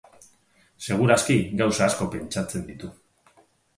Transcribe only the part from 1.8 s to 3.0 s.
asko pentsatzen ditu.